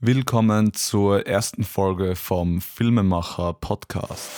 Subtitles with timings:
[0.00, 4.30] Willkommen zur ersten Folge vom Filmemacher Podcast.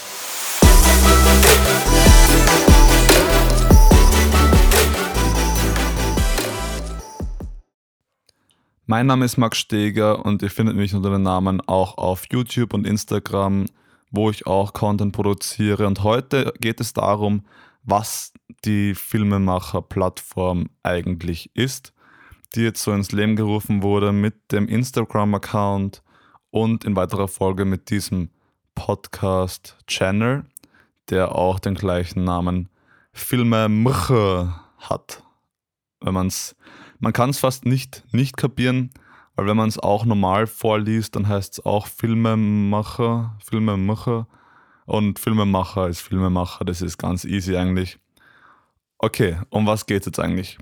[8.87, 12.73] Mein Name ist Max Steger und ihr findet mich unter dem Namen auch auf YouTube
[12.73, 13.67] und Instagram,
[14.09, 15.85] wo ich auch Content produziere.
[15.85, 17.45] Und heute geht es darum,
[17.83, 18.33] was
[18.65, 21.93] die Filmemacher-Plattform eigentlich ist
[22.55, 26.03] die jetzt so ins Leben gerufen wurde mit dem Instagram-Account
[26.49, 28.29] und in weiterer Folge mit diesem
[28.75, 30.45] Podcast-Channel,
[31.09, 32.69] der auch den gleichen Namen
[33.13, 33.67] Filme
[34.79, 35.23] hat.
[36.01, 36.55] Wenn man's,
[36.99, 38.91] man kann es fast nicht, nicht kapieren,
[39.35, 44.27] weil wenn man es auch normal vorliest, dann heißt es auch Filmemacher, Filmemacher
[44.85, 47.97] und Filmemacher ist Filmemacher, das ist ganz easy eigentlich.
[48.97, 50.57] Okay, um was geht es jetzt eigentlich?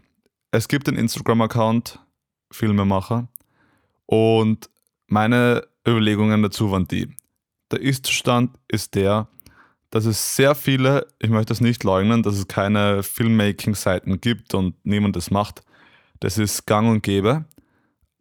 [0.52, 2.00] Es gibt den Instagram-Account
[2.52, 3.28] Filmemacher
[4.06, 4.70] und
[5.08, 7.16] meine Überlegungen dazu waren die.
[7.72, 9.28] Der Ist-Zustand ist der,
[9.92, 14.76] dass es sehr viele, ich möchte das nicht leugnen, dass es keine Filmmaking-Seiten gibt und
[14.84, 15.64] niemand das macht.
[16.20, 17.46] Das ist gang und gäbe.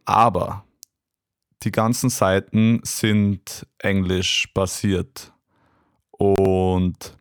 [0.04, 0.64] Aber
[1.62, 5.32] die ganzen Seiten sind englisch basiert.
[6.10, 7.16] Und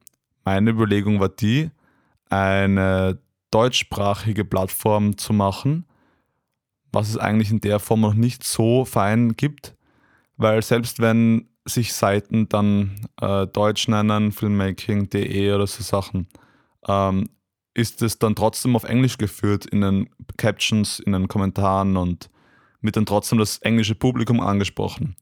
[0.45, 1.71] meine Überlegung war die,
[2.30, 3.19] eine
[3.51, 5.85] deutschsprachige Plattform zu machen,
[6.91, 9.75] was es eigentlich in der Form noch nicht so fein gibt,
[10.37, 16.27] weil selbst wenn sich Seiten dann äh, Deutsch nennen, filmmaking.de oder so Sachen,
[16.87, 17.29] ähm,
[17.73, 22.29] ist es dann trotzdem auf Englisch geführt in den Captions, in den Kommentaren und
[22.81, 25.15] wird dann trotzdem das englische Publikum angesprochen.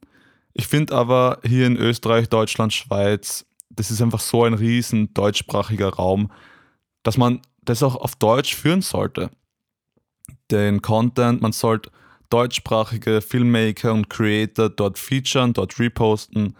[0.53, 5.89] Ich finde aber hier in Österreich, Deutschland, Schweiz, das ist einfach so ein riesen deutschsprachiger
[5.89, 6.31] Raum,
[7.03, 9.30] dass man das auch auf Deutsch führen sollte.
[10.52, 11.91] Den Content, man sollte
[12.30, 16.55] deutschsprachige Filmmaker und Creator dort featuren, dort reposten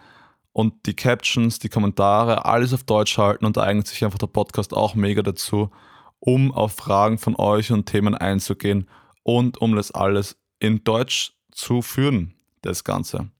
[0.52, 4.28] und die Captions, die Kommentare, alles auf Deutsch halten und da eignet sich einfach der
[4.28, 5.70] Podcast auch mega dazu,
[6.18, 8.88] um auf Fragen von euch und Themen einzugehen
[9.22, 13.30] und um das alles in Deutsch zu führen, das Ganze.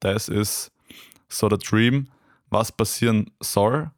[0.00, 0.72] Das ist
[1.28, 2.08] so der Dream,
[2.50, 3.90] was passieren soll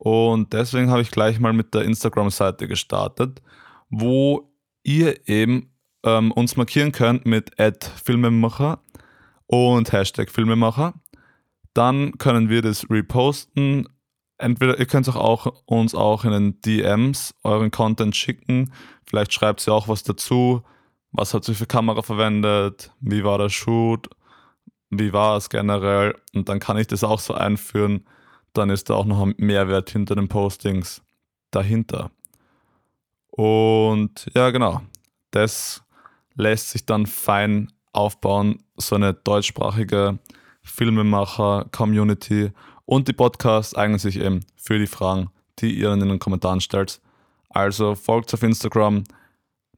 [0.00, 3.42] und deswegen habe ich gleich mal mit der Instagram-Seite gestartet,
[3.90, 4.50] wo
[4.82, 7.50] ihr eben ähm, uns markieren könnt mit
[8.02, 8.82] Filmemacher
[9.44, 10.94] und Hashtag Filmemacher.
[11.74, 13.90] Dann können wir das reposten.
[14.38, 18.72] Entweder ihr könnt auch, auch uns auch in den DMs euren Content schicken.
[19.04, 20.62] Vielleicht schreibt ihr auch was dazu.
[21.12, 22.90] Was hat sie für Kamera verwendet?
[23.00, 24.08] Wie war der Shoot?
[24.88, 26.14] Wie war es generell?
[26.32, 28.06] Und dann kann ich das auch so einführen
[28.60, 31.02] dann ist da auch noch ein Mehrwert hinter den Postings
[31.50, 32.10] dahinter.
[33.30, 34.82] Und ja, genau,
[35.30, 35.82] das
[36.34, 40.18] lässt sich dann fein aufbauen, so eine deutschsprachige
[40.62, 42.52] Filmemacher-Community
[42.84, 47.00] und die Podcasts eignen sich eben für die Fragen, die ihr in den Kommentaren stellt.
[47.48, 49.04] Also folgt auf Instagram,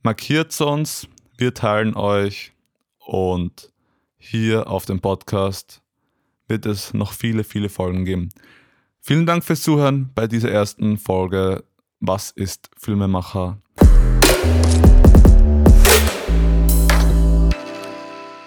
[0.03, 1.07] markiert uns,
[1.39, 2.53] wir teilen euch
[2.99, 3.71] und
[4.19, 5.83] hier auf dem Podcast
[6.49, 8.31] wird es noch viele, viele Folgen geben.
[9.05, 11.65] Vielen Dank fürs Zuhören bei dieser ersten Folge
[11.99, 13.59] Was ist Filmemacher?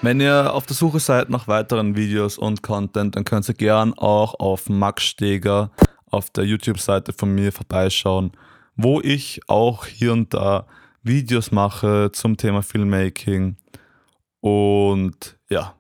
[0.01, 3.93] Wenn ihr auf der Suche seid nach weiteren Videos und Content, dann könnt ihr gern
[3.95, 5.71] auch auf Max Steger
[6.09, 8.31] auf der YouTube-Seite von mir vorbeischauen,
[8.77, 10.67] wo ich auch hier und da
[11.03, 13.57] Videos mache zum Thema Filmmaking.
[14.39, 15.75] Und ja,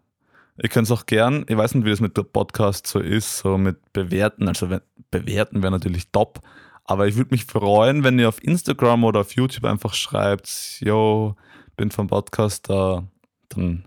[0.61, 3.37] Ihr könnt es auch gern, ich weiß nicht, wie das mit der Podcast so ist,
[3.39, 4.47] so mit Bewerten.
[4.47, 4.69] Also
[5.11, 6.39] bewerten wäre natürlich top.
[6.85, 11.35] Aber ich würde mich freuen, wenn ihr auf Instagram oder auf YouTube einfach schreibt, yo,
[11.75, 13.03] bin vom Podcast da,
[13.49, 13.85] dann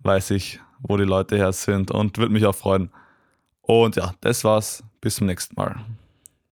[0.00, 2.90] weiß ich, wo die Leute her sind und würde mich auch freuen.
[3.62, 4.82] Und ja, das war's.
[5.00, 5.76] Bis zum nächsten Mal.